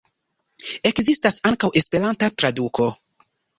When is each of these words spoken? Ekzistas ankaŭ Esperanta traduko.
Ekzistas 0.91 1.37
ankaŭ 1.51 1.71
Esperanta 1.83 2.33
traduko. 2.43 2.91